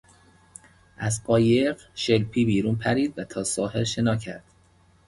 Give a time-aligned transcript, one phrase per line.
[0.97, 4.43] از قایق شلپی بیرون پرید و تا ساحل شنا کرد.